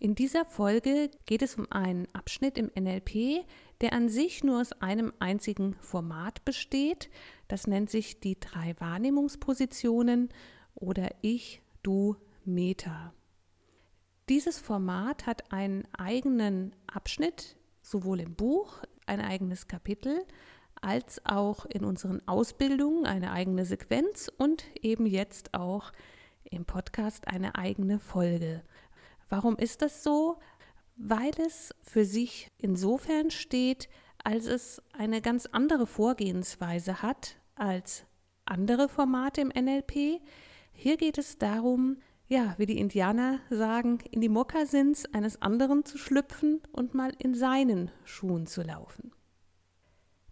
[0.00, 3.44] In dieser Folge geht es um einen Abschnitt im NLP,
[3.80, 7.10] der an sich nur aus einem einzigen Format besteht.
[7.48, 10.28] Das nennt sich die drei Wahrnehmungspositionen
[10.76, 13.12] oder Ich, Du, Meta.
[14.28, 20.24] Dieses Format hat einen eigenen Abschnitt, sowohl im Buch, ein eigenes Kapitel,
[20.80, 25.92] als auch in unseren Ausbildungen eine eigene Sequenz und eben jetzt auch
[26.44, 28.62] im Podcast eine eigene Folge.
[29.28, 30.38] Warum ist das so?
[30.96, 33.88] Weil es für sich insofern steht,
[34.22, 38.04] als es eine ganz andere Vorgehensweise hat als
[38.44, 40.20] andere Formate im NLP.
[40.72, 45.98] Hier geht es darum, ja, wie die Indianer sagen, in die Mokassins eines anderen zu
[45.98, 49.12] schlüpfen und mal in seinen Schuhen zu laufen.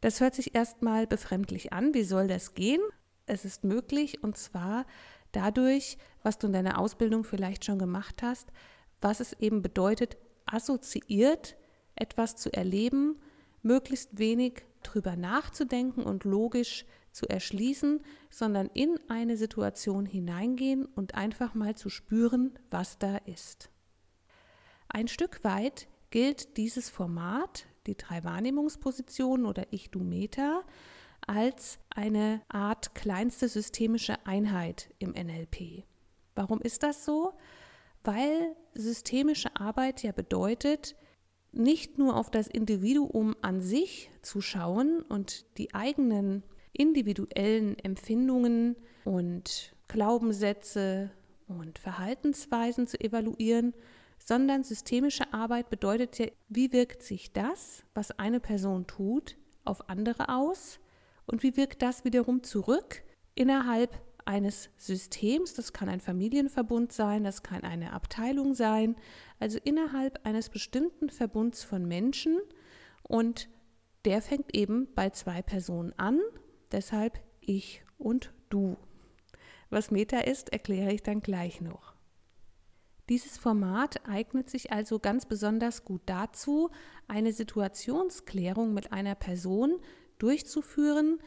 [0.01, 1.95] Das hört sich erstmal befremdlich an.
[1.95, 2.83] Wie soll das gehen?
[3.25, 4.87] Es ist möglich und zwar
[5.33, 8.53] dadurch, was du in deiner Ausbildung vielleicht schon gemacht hast,
[9.01, 10.17] was es eben bedeutet,
[10.47, 11.57] assoziiert
[11.95, 13.21] etwas zu erleben,
[13.63, 21.55] möglichst wenig drüber nachzudenken und logisch zu erschließen, sondern in eine Situation hineingehen und einfach
[21.55, 23.71] mal zu spüren, was da ist.
[24.89, 30.63] Ein Stück weit gilt dieses Format, die drei Wahrnehmungspositionen oder Ich-Du-Meta,
[31.27, 35.85] als eine Art kleinste systemische Einheit im NLP.
[36.35, 37.33] Warum ist das so?
[38.07, 40.97] Weil systemische Arbeit ja bedeutet,
[41.53, 49.75] nicht nur auf das Individuum an sich zu schauen und die eigenen individuellen Empfindungen und
[49.89, 51.11] Glaubenssätze
[51.49, 53.73] und Verhaltensweisen zu evaluieren,
[54.19, 60.29] sondern systemische Arbeit bedeutet ja, wie wirkt sich das, was eine Person tut, auf andere
[60.29, 60.79] aus?
[61.27, 63.03] Und wie wirkt das wiederum zurück
[63.35, 68.97] innerhalb eines Systems, das kann ein Familienverbund sein, das kann eine Abteilung sein,
[69.39, 72.39] also innerhalb eines bestimmten Verbunds von Menschen
[73.03, 73.49] und
[74.05, 76.21] der fängt eben bei zwei Personen an,
[76.73, 78.77] deshalb ich und du.
[79.71, 81.95] Was Meta ist, erkläre ich dann gleich noch.
[83.09, 86.71] Dieses Format eignet sich also ganz besonders gut dazu,
[87.07, 89.81] eine Situationsklärung mit einer Person
[90.19, 91.21] durchzuführen,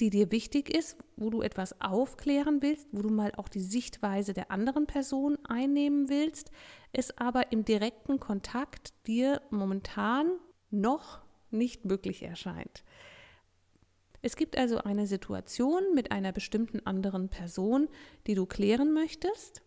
[0.00, 4.34] die dir wichtig ist, wo du etwas aufklären willst, wo du mal auch die Sichtweise
[4.34, 6.50] der anderen Person einnehmen willst,
[6.92, 10.32] es aber im direkten Kontakt dir momentan
[10.70, 12.84] noch nicht möglich erscheint.
[14.22, 17.88] Es gibt also eine Situation mit einer bestimmten anderen Person,
[18.26, 19.62] die du klären möchtest,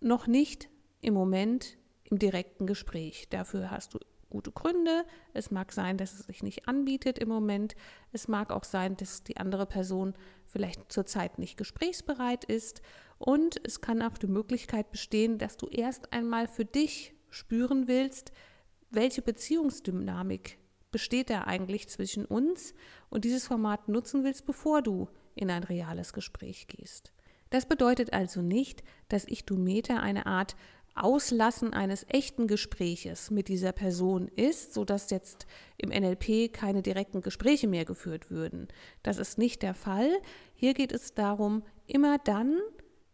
[0.00, 0.68] noch nicht
[1.00, 3.28] im Moment im direkten Gespräch.
[3.30, 3.98] Dafür hast du
[4.30, 5.04] gute Gründe.
[5.32, 7.74] Es mag sein, dass es sich nicht anbietet im Moment.
[8.12, 10.14] Es mag auch sein, dass die andere Person
[10.46, 12.82] vielleicht zurzeit nicht gesprächsbereit ist.
[13.18, 18.32] Und es kann auch die Möglichkeit bestehen, dass du erst einmal für dich spüren willst,
[18.90, 20.58] welche Beziehungsdynamik
[20.90, 22.74] besteht da eigentlich zwischen uns
[23.10, 27.12] und dieses Format nutzen willst, bevor du in ein reales Gespräch gehst.
[27.50, 30.56] Das bedeutet also nicht, dass ich Meta eine Art
[31.04, 37.68] Auslassen eines echten Gespräches mit dieser Person ist, sodass jetzt im NLP keine direkten Gespräche
[37.68, 38.68] mehr geführt würden.
[39.02, 40.10] Das ist nicht der Fall.
[40.54, 42.58] Hier geht es darum, immer dann,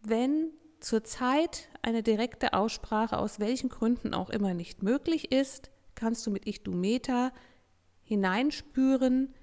[0.02, 0.50] wenn
[0.80, 6.46] zurzeit eine direkte Aussprache aus welchen Gründen auch immer nicht möglich ist, kannst du mit
[6.46, 7.32] Ich, Du, Meta
[8.02, 9.34] hineinspüren,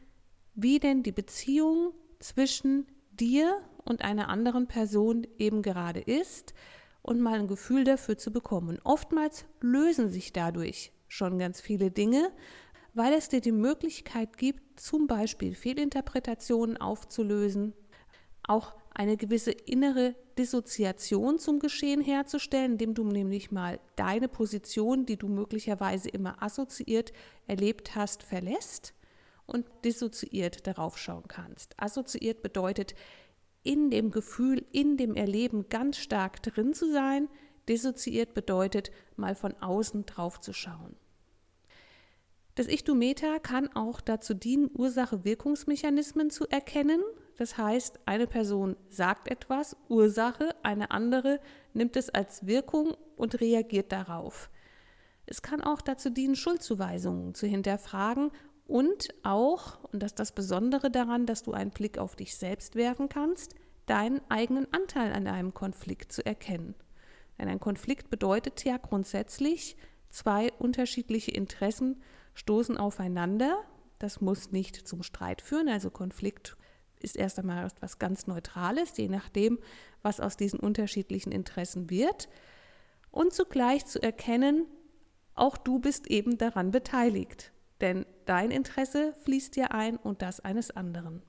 [0.53, 6.53] wie denn die Beziehung zwischen dir und einer anderen Person eben gerade ist
[7.01, 8.79] und mal ein Gefühl dafür zu bekommen.
[8.83, 12.31] oftmals lösen sich dadurch schon ganz viele Dinge,
[12.93, 17.73] weil es dir die Möglichkeit gibt, zum Beispiel Fehlinterpretationen aufzulösen,
[18.43, 25.17] auch eine gewisse innere Dissoziation zum Geschehen herzustellen, indem du nämlich mal deine Position, die
[25.17, 27.13] du möglicherweise immer assoziiert
[27.47, 28.93] erlebt hast, verlässt
[29.45, 31.73] und dissoziiert darauf schauen kannst.
[31.77, 32.95] Assoziiert bedeutet,
[33.63, 37.27] in dem Gefühl, in dem Erleben ganz stark drin zu sein.
[37.69, 40.95] Dissoziiert bedeutet, mal von außen drauf zu schauen.
[42.55, 47.01] Das Ich-Du-Meta kann auch dazu dienen, Ursache-Wirkungsmechanismen zu erkennen.
[47.37, 51.39] Das heißt, eine Person sagt etwas, Ursache, eine andere
[51.73, 54.49] nimmt es als Wirkung und reagiert darauf.
[55.25, 58.31] Es kann auch dazu dienen, Schuldzuweisungen zu hinterfragen
[58.71, 62.75] Und auch, und das ist das Besondere daran, dass du einen Blick auf dich selbst
[62.75, 63.53] werfen kannst,
[63.85, 66.75] deinen eigenen Anteil an einem Konflikt zu erkennen.
[67.37, 69.75] Denn ein Konflikt bedeutet ja grundsätzlich,
[70.09, 72.01] zwei unterschiedliche Interessen
[72.33, 73.57] stoßen aufeinander.
[73.99, 76.55] Das muss nicht zum Streit führen, also Konflikt
[77.01, 79.59] ist erst einmal etwas ganz Neutrales, je nachdem,
[80.01, 82.29] was aus diesen unterschiedlichen Interessen wird.
[83.11, 84.65] Und zugleich zu erkennen,
[85.35, 90.71] auch du bist eben daran beteiligt, denn dein Interesse fließt ja ein und das eines
[90.71, 91.23] anderen.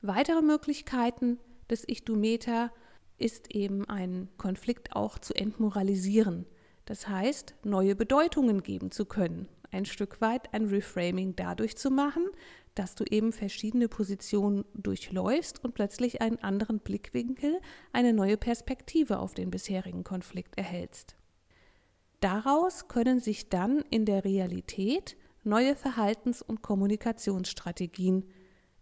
[0.00, 1.38] Weitere Möglichkeiten
[1.70, 2.70] des Ich-Du-Meta
[3.18, 6.46] ist eben einen Konflikt auch zu entmoralisieren.
[6.84, 9.48] Das heißt, neue Bedeutungen geben zu können.
[9.70, 12.24] Ein Stück weit ein Reframing dadurch zu machen,
[12.74, 17.60] dass du eben verschiedene Positionen durchläufst und plötzlich einen anderen Blickwinkel,
[17.92, 21.16] eine neue Perspektive auf den bisherigen Konflikt erhältst.
[22.20, 28.24] Daraus können sich dann in der Realität neue Verhaltens- und Kommunikationsstrategien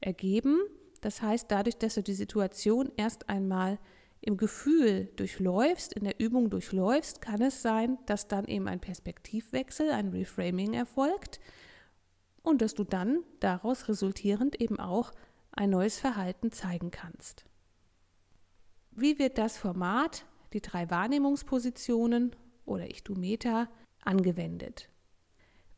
[0.01, 0.61] ergeben.
[1.01, 3.79] Das heißt, dadurch, dass du die Situation erst einmal
[4.21, 9.91] im Gefühl durchläufst, in der Übung durchläufst, kann es sein, dass dann eben ein Perspektivwechsel,
[9.91, 11.41] ein Reframing erfolgt
[12.43, 15.13] und dass du dann daraus resultierend eben auch
[15.53, 17.45] ein neues Verhalten zeigen kannst.
[18.91, 22.37] Wie wird das Format, die drei Wahrnehmungspositionen
[22.67, 23.69] oder Ich-Du-Meta
[24.05, 24.90] angewendet.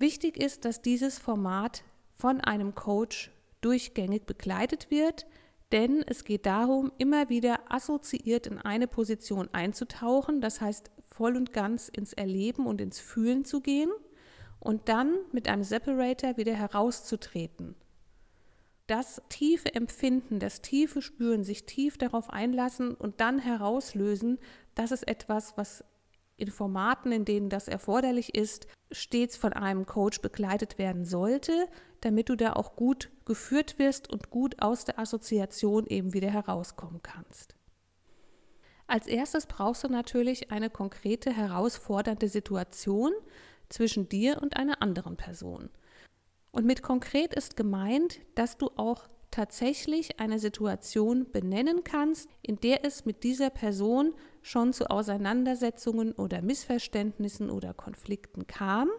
[0.02, 1.84] Wichtig ist, dass dieses Format
[2.16, 5.26] von einem Coach durchgängig begleitet wird,
[5.70, 11.52] denn es geht darum, immer wieder assoziiert in eine Position einzutauchen, das heißt voll und
[11.52, 13.92] ganz ins Erleben und ins Fühlen zu gehen
[14.58, 17.76] und dann mit einem Separator wieder herauszutreten.
[18.88, 24.40] Das tiefe Empfinden, das tiefe Spüren, sich tief darauf einlassen und dann herauslösen,
[24.74, 25.84] das ist etwas, was
[26.36, 31.68] in Formaten, in denen das erforderlich ist, stets von einem Coach begleitet werden sollte,
[32.00, 37.00] damit du da auch gut geführt wirst und gut aus der Assoziation eben wieder herauskommen
[37.02, 37.54] kannst.
[38.86, 43.12] Als erstes brauchst du natürlich eine konkrete, herausfordernde Situation
[43.68, 45.70] zwischen dir und einer anderen Person.
[46.50, 52.84] Und mit konkret ist gemeint, dass du auch tatsächlich eine Situation benennen kannst, in der
[52.84, 54.12] es mit dieser Person
[54.42, 58.90] schon zu Auseinandersetzungen oder Missverständnissen oder Konflikten kam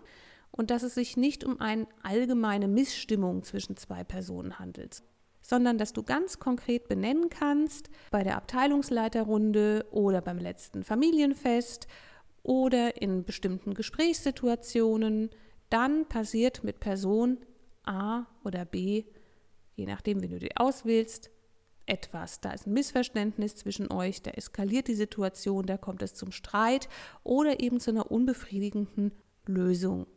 [0.52, 5.04] und dass es sich nicht um eine allgemeine Missstimmung zwischen zwei Personen handelt,
[5.42, 11.88] sondern dass du ganz konkret benennen kannst bei der Abteilungsleiterrunde oder beim letzten Familienfest
[12.44, 15.30] oder in bestimmten Gesprächssituationen,
[15.70, 17.40] dann passiert mit Person
[17.84, 19.06] A oder B,
[19.76, 21.32] je nachdem, wie du die auswählst,
[21.86, 22.42] etwas.
[22.42, 26.90] Da ist ein Missverständnis zwischen euch, da eskaliert die Situation, da kommt es zum Streit
[27.24, 29.12] oder eben zu einer unbefriedigenden
[29.46, 30.08] Lösung.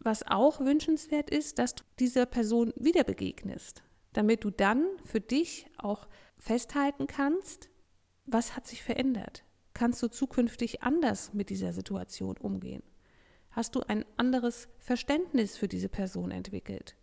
[0.00, 3.82] Was auch wünschenswert ist, dass du dieser Person wieder begegnest,
[4.12, 6.06] damit du dann für dich auch
[6.36, 7.68] festhalten kannst,
[8.26, 9.44] was hat sich verändert.
[9.74, 12.82] Kannst du zukünftig anders mit dieser Situation umgehen?
[13.50, 16.96] Hast du ein anderes Verständnis für diese Person entwickelt?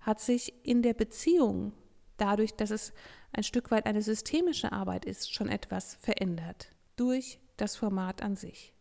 [0.00, 1.72] Hat sich in der Beziehung
[2.20, 2.92] dadurch, dass es
[3.32, 8.74] ein Stück weit eine systemische Arbeit ist, schon etwas verändert durch das Format an sich.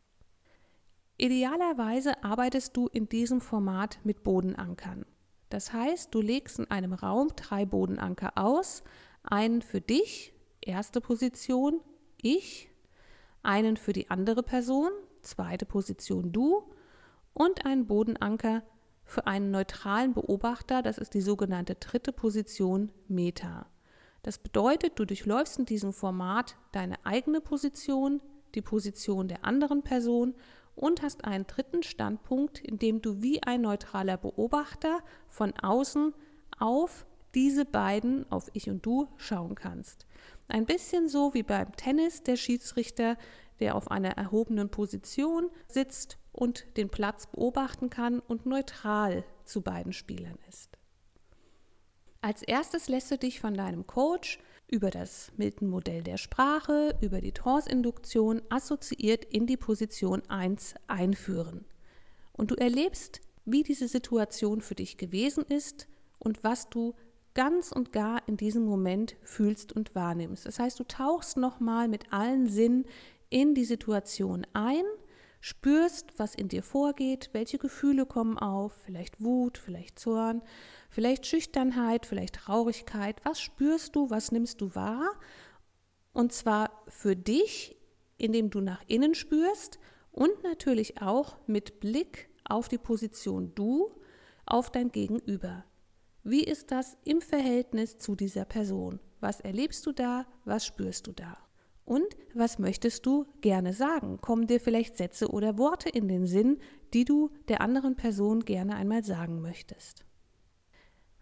[1.18, 5.06] Idealerweise arbeitest du in diesem Format mit Bodenankern.
[5.50, 8.84] Das heißt, du legst in einem Raum drei Bodenanker aus,
[9.24, 11.82] einen für dich, erste Position,
[12.22, 12.70] ich,
[13.44, 16.64] einen für die andere Person, zweite Position du
[17.34, 18.64] und einen Bodenanker
[19.10, 23.66] für einen neutralen Beobachter, das ist die sogenannte dritte Position Meta.
[24.22, 28.22] Das bedeutet, du durchläufst in diesem Format deine eigene Position,
[28.54, 30.36] die Position der anderen Person
[30.76, 36.14] und hast einen dritten Standpunkt, in dem du wie ein neutraler Beobachter von außen
[36.60, 40.06] auf diese beiden, auf ich und du, schauen kannst.
[40.48, 43.18] Ein bisschen so wie beim Tennis der Schiedsrichter,
[43.60, 49.92] der auf einer erhobenen Position sitzt und den Platz beobachten kann und neutral zu beiden
[49.92, 50.78] Spielern ist.
[52.22, 57.34] Als erstes lässt du dich von deinem Coach über das Milton-Modell der Sprache, über die
[57.34, 61.66] Trance-Induktion assoziiert in die Position 1 einführen.
[62.32, 66.96] Und du erlebst, wie diese Situation für dich gewesen ist und was du
[67.34, 70.46] ganz und gar in diesem Moment fühlst und wahrnimmst.
[70.46, 72.86] Das heißt, du tauchst nochmal mit allen Sinnen
[73.30, 74.84] in die Situation ein
[75.42, 80.42] spürst, was in dir vorgeht, welche Gefühle kommen auf, vielleicht Wut, vielleicht Zorn,
[80.90, 83.22] vielleicht Schüchternheit, vielleicht Traurigkeit.
[83.24, 85.12] Was spürst du, was nimmst du wahr?
[86.14, 87.78] Und zwar für dich,
[88.18, 89.80] indem du nach innen spürst
[90.12, 93.96] und natürlich auch mit Blick auf die Position du,
[94.46, 95.64] auf dein Gegenüber.
[96.24, 99.00] Wie ist das im Verhältnis zu dieser Person?
[99.20, 100.26] Was erlebst du da?
[100.44, 101.38] Was spürst du da?
[101.90, 104.22] Und was möchtest du gerne sagen?
[104.22, 106.60] Kommen dir vielleicht Sätze oder Worte in den Sinn,
[106.94, 110.06] die du der anderen Person gerne einmal sagen möchtest?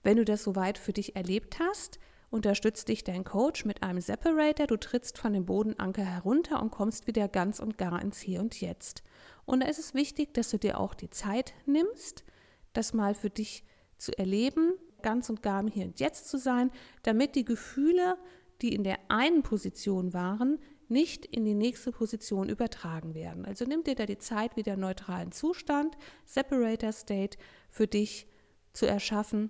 [0.04, 2.00] Wenn du das soweit für dich erlebt hast,
[2.32, 4.68] unterstützt dich dein Coach mit einem Separator.
[4.68, 8.60] Du trittst von dem Bodenanker herunter und kommst wieder ganz und gar ins Hier und
[8.60, 9.04] Jetzt.
[9.46, 12.26] Und da ist es wichtig, dass du dir auch die Zeit nimmst,
[12.74, 13.64] das mal für dich
[13.98, 16.72] zu erleben, ganz und gar im Hier und Jetzt zu sein,
[17.04, 18.18] damit die Gefühle,
[18.62, 20.60] die in der einen Position waren,
[20.90, 23.46] nicht in die nächste Position übertragen werden.
[23.46, 27.38] Also nimm dir da die Zeit, wieder neutralen Zustand, Separator State
[27.70, 28.28] für dich
[28.74, 29.50] zu erschaffen,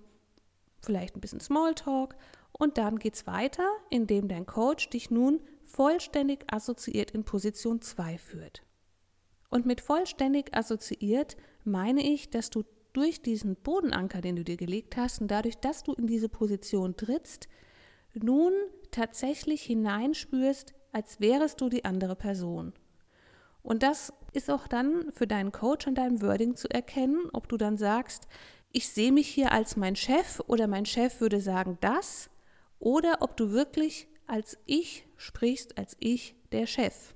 [0.82, 2.16] vielleicht ein bisschen Smalltalk
[2.52, 8.18] und dann geht es weiter, indem dein Coach dich nun vollständig assoziiert in Position 2
[8.18, 8.64] führt.
[9.50, 14.98] Und mit vollständig assoziiert meine ich, dass du durch diesen Bodenanker, den du dir gelegt
[14.98, 17.48] hast und dadurch, dass du in diese Position trittst,
[18.24, 18.54] nun
[18.92, 22.74] tatsächlich hineinspürst, als wärest du die andere Person.
[23.62, 27.58] Und das ist auch dann für deinen Coach und deinem Wording zu erkennen, ob du
[27.58, 28.28] dann sagst,
[28.72, 32.30] ich sehe mich hier als mein Chef oder mein Chef würde sagen das,
[32.80, 37.14] oder ob du wirklich als ich sprichst, als ich der Chef.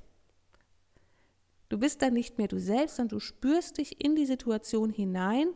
[1.69, 5.53] Du bist dann nicht mehr du selbst, sondern du spürst dich in die Situation hinein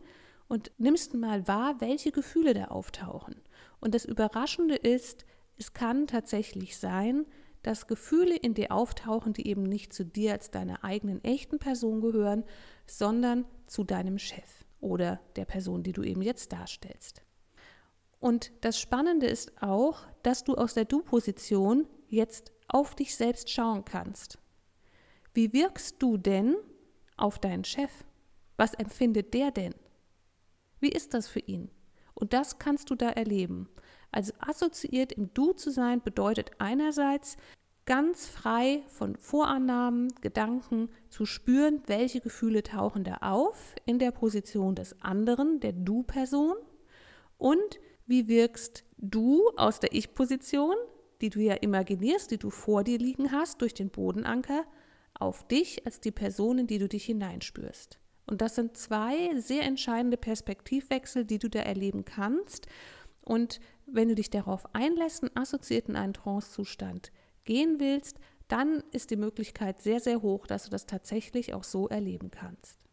[0.48, 3.36] und nimmst mal wahr, welche Gefühle da auftauchen.
[3.80, 5.25] Und das Überraschende ist,
[5.57, 7.25] es kann tatsächlich sein,
[7.63, 12.01] dass Gefühle in dir auftauchen, die eben nicht zu dir als deiner eigenen echten Person
[12.01, 12.43] gehören,
[12.85, 17.24] sondern zu deinem Chef oder der Person, die du eben jetzt darstellst.
[18.19, 23.85] Und das Spannende ist auch, dass du aus der Du-Position jetzt auf dich selbst schauen
[23.85, 24.38] kannst.
[25.33, 26.55] Wie wirkst du denn
[27.17, 27.91] auf deinen Chef?
[28.57, 29.74] Was empfindet der denn?
[30.79, 31.71] Wie ist das für ihn?
[32.13, 33.69] Und das kannst du da erleben.
[34.15, 37.36] Also assoziiert im Du zu sein bedeutet einerseits
[37.86, 44.74] ganz frei von Vorannahmen, Gedanken zu spüren, welche Gefühle tauchen da auf in der Position
[44.74, 46.55] des anderen, der Du-Person
[47.38, 50.75] und wie wirkst du aus der Ich-Position,
[51.19, 54.63] die du ja imaginierst, die du vor dir liegen hast durch den Bodenanker,
[55.13, 58.00] auf dich als die Person, in die du dich hineinspürst.
[58.27, 62.67] Und das sind zwei sehr entscheidende Perspektivwechsel, die du da erleben kannst.
[63.22, 67.12] Und wenn du dich darauf einlässt, einen assoziierten einen Trance-Zustand
[67.44, 71.88] gehen willst, dann ist die Möglichkeit sehr, sehr hoch, dass du das tatsächlich auch so
[71.88, 72.86] erleben kannst.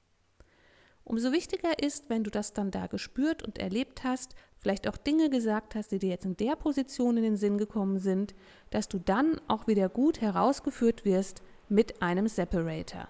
[1.05, 5.31] Umso wichtiger ist, wenn du das dann da gespürt und erlebt hast, vielleicht auch Dinge
[5.31, 8.35] gesagt hast, die dir jetzt in der Position in den Sinn gekommen sind,
[8.71, 13.09] dass du dann auch wieder gut herausgeführt wirst, mit einem Separator.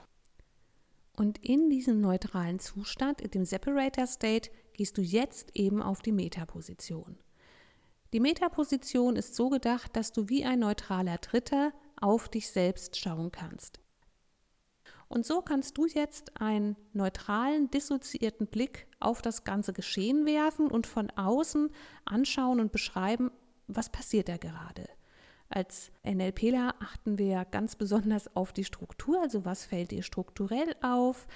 [1.17, 6.13] Und in diesem neutralen Zustand, in dem Separator State, gehst du jetzt eben auf die
[6.13, 7.19] Metaposition.
[8.13, 13.33] Die Metaposition ist so gedacht, dass du wie ein neutraler Dritter auf dich selbst schauen
[13.33, 13.81] kannst.
[15.09, 20.87] Und so kannst du jetzt einen neutralen, dissoziierten Blick auf das ganze Geschehen werfen und
[20.87, 21.71] von außen
[22.05, 23.31] anschauen und beschreiben,
[23.67, 24.89] was passiert da gerade.
[25.49, 31.27] Als NLPler achten wir ganz besonders auf die Struktur, also was fällt dir strukturell auf,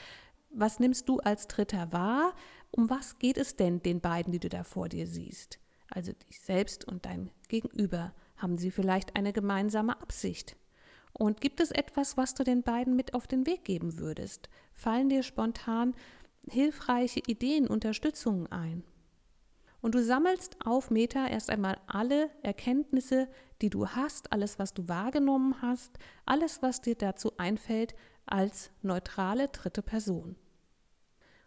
[0.50, 2.35] was nimmst du als Dritter wahr,
[2.71, 5.59] um was geht es denn den beiden, die du da vor dir siehst?
[5.97, 8.12] Also dich selbst und dein Gegenüber.
[8.37, 10.55] Haben sie vielleicht eine gemeinsame Absicht?
[11.15, 14.50] Und gibt es etwas, was du den beiden mit auf den Weg geben würdest?
[14.75, 15.95] Fallen dir spontan
[16.50, 18.85] hilfreiche Ideen, Unterstützungen ein?
[19.81, 23.26] Und du sammelst auf Meta erst einmal alle Erkenntnisse,
[23.62, 27.95] die du hast, alles, was du wahrgenommen hast, alles, was dir dazu einfällt,
[28.26, 30.37] als neutrale dritte Person.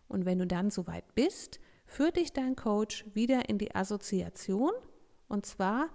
[0.08, 4.72] Und wenn du dann soweit bist, führt dich dein Coach wieder in die Assoziation
[5.28, 5.90] und zwar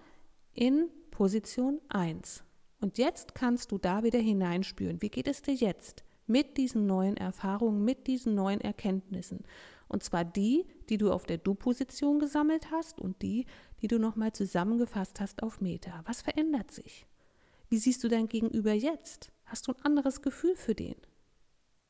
[0.53, 2.43] in Position 1.
[2.81, 5.01] Und jetzt kannst du da wieder hineinspüren.
[5.01, 9.45] Wie geht es dir jetzt mit diesen neuen Erfahrungen, mit diesen neuen Erkenntnissen?
[9.87, 13.47] Und zwar die, die du auf der Du-Position gesammelt hast und die,
[13.81, 16.03] die du nochmal zusammengefasst hast auf Meta.
[16.07, 17.07] Was verändert sich?
[17.69, 19.31] Wie siehst du dein Gegenüber jetzt?
[19.45, 20.97] Hast du ein anderes Gefühl für den?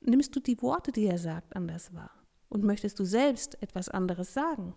[0.00, 2.23] Nimmst du die Worte, die er sagt, anders wahr?
[2.48, 4.74] Und möchtest du selbst etwas anderes sagen?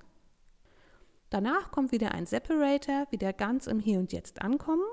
[1.30, 4.86] Danach kommt wieder ein Separator, wieder ganz im Hier und Jetzt ankommen.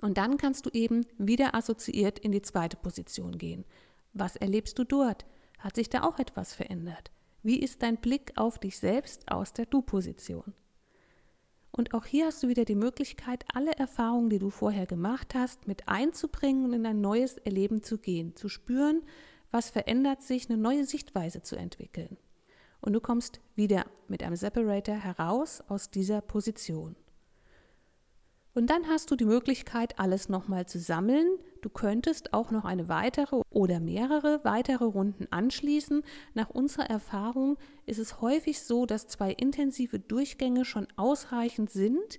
[0.00, 3.64] Und dann kannst du eben wieder assoziiert in die zweite Position gehen.
[4.12, 5.24] Was erlebst du dort?
[5.58, 7.12] Hat sich da auch etwas verändert?
[7.44, 10.54] Wie ist dein Blick auf dich selbst aus der Du-Position?
[11.70, 15.66] Und auch hier hast du wieder die Möglichkeit, alle Erfahrungen, die du vorher gemacht hast,
[15.66, 19.02] mit einzubringen und in ein neues Erleben zu gehen, zu spüren,
[19.52, 22.16] was verändert sich, eine neue Sichtweise zu entwickeln.
[22.80, 26.96] und du kommst wieder mit einem Separator heraus aus dieser Position.
[28.54, 31.38] Und dann hast du die Möglichkeit, alles nochmal zu sammeln.
[31.62, 36.02] Du könntest auch noch eine weitere oder mehrere weitere Runden anschließen.
[36.34, 37.56] Nach unserer Erfahrung
[37.86, 42.18] ist es häufig so, dass zwei intensive Durchgänge schon ausreichend sind,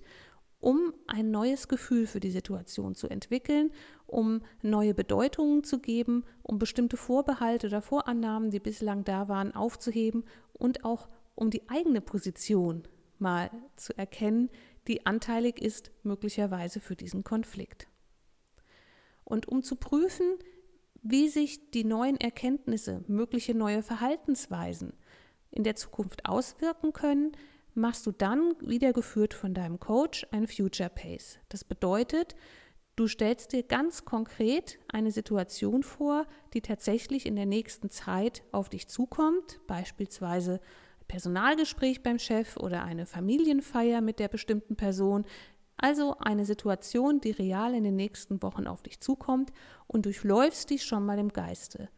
[0.58, 3.70] um ein neues Gefühl für die Situation zu entwickeln,
[4.14, 10.24] um neue Bedeutungen zu geben, um bestimmte Vorbehalte oder Vorannahmen, die bislang da waren, aufzuheben
[10.52, 12.84] und auch um die eigene Position
[13.18, 14.50] mal zu erkennen,
[14.86, 17.88] die anteilig ist möglicherweise für diesen Konflikt.
[19.24, 20.36] Und um zu prüfen,
[21.02, 24.92] wie sich die neuen Erkenntnisse, mögliche neue Verhaltensweisen
[25.50, 27.32] in der Zukunft auswirken können,
[27.74, 31.38] machst du dann, wieder geführt von deinem Coach, ein Future Pace.
[31.48, 32.36] Das bedeutet,
[32.96, 38.68] du stellst dir ganz konkret eine Situation vor, die tatsächlich in der nächsten Zeit auf
[38.68, 40.60] dich zukommt, beispielsweise
[41.08, 45.24] Personalgespräch beim Chef oder eine Familienfeier mit der bestimmten Person.
[45.76, 49.52] Also eine Situation, die real in den nächsten Wochen auf dich zukommt
[49.86, 51.88] und durchläufst dich schon mal im Geiste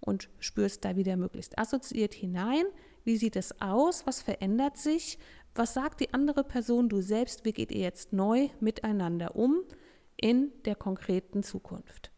[0.00, 2.64] und spürst da wieder möglichst assoziiert hinein.
[3.04, 4.06] Wie sieht es aus?
[4.06, 5.18] Was verändert sich?
[5.54, 7.44] Was sagt die andere Person, du selbst?
[7.44, 9.62] Wie geht ihr jetzt neu miteinander um
[10.16, 12.10] in der konkreten Zukunft?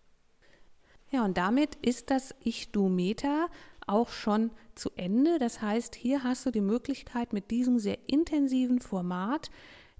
[1.11, 3.49] Ja, und damit ist das Ich-Du-Meta
[3.87, 5.39] auch schon zu Ende.
[5.39, 9.51] Das heißt, hier hast du die Möglichkeit, mit diesem sehr intensiven Format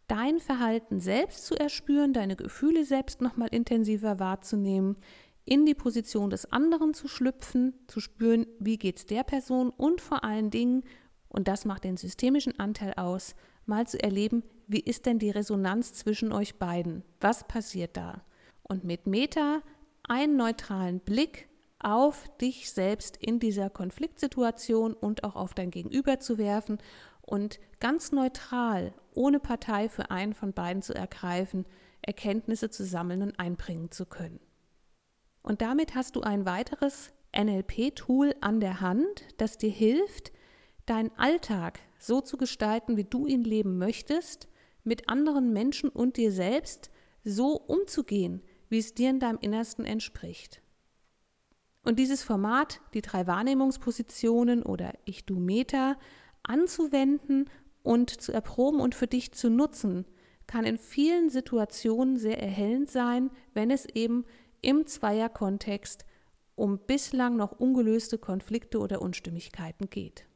[0.07, 4.97] dein Verhalten selbst zu erspüren, deine Gefühle selbst nochmal intensiver wahrzunehmen,
[5.45, 10.01] in die Position des anderen zu schlüpfen, zu spüren, wie geht es der Person und
[10.01, 10.83] vor allen Dingen,
[11.29, 15.95] und das macht den systemischen Anteil aus, mal zu erleben, wie ist denn die Resonanz
[15.95, 17.03] zwischen euch beiden?
[17.21, 18.23] Was passiert da?
[18.63, 19.63] Und mit Meta
[20.07, 26.37] einen neutralen Blick auf dich selbst in dieser Konfliktsituation und auch auf dein Gegenüber zu
[26.37, 26.79] werfen
[27.23, 31.65] und ganz neutral, ohne Partei für einen von beiden zu ergreifen,
[32.03, 34.41] Erkenntnisse zu sammeln und einbringen zu können.
[35.43, 40.33] Und damit hast du ein weiteres NLP-Tool an der Hand, das dir hilft,
[40.85, 44.49] deinen Alltag so zu gestalten, wie du ihn leben möchtest,
[44.89, 46.91] mit anderen Menschen und dir selbst
[47.23, 50.63] so umzugehen, wie es dir in deinem Innersten entspricht.
[51.85, 55.97] Und dieses Format, die drei Wahrnehmungspositionen oder Ich-Du-Meta,
[56.43, 57.49] anzuwenden
[57.83, 60.05] und zu erproben und für dich zu nutzen,
[60.47, 64.25] kann in vielen Situationen sehr erhellend sein, wenn es eben
[64.61, 66.05] im Zweierkontext
[66.57, 70.27] um bislang noch ungelöste Konflikte oder Unstimmigkeiten geht.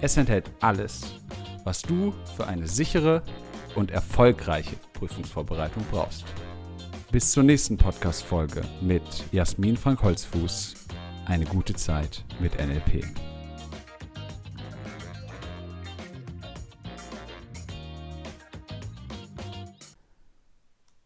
[0.00, 1.16] Es enthält alles,
[1.64, 3.22] was du für eine sichere
[3.76, 6.24] und erfolgreiche Prüfungsvorbereitung brauchst.
[7.12, 10.74] Bis zur nächsten Podcast-Folge mit Jasmin Frank Holzfuß.
[11.26, 13.04] Eine gute Zeit mit NLP.